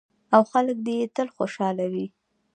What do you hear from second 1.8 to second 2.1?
وي.